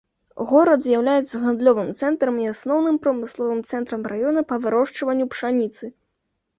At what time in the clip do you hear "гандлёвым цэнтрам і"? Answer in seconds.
1.43-2.49